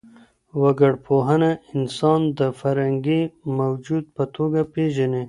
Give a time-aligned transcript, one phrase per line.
[0.61, 3.21] وګړپوهنه انسان د فرهنګي
[3.59, 5.19] موجود په توګه پېژني.